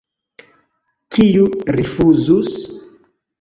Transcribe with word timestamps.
Kiu 1.17 1.43
rifuzus? 1.75 2.51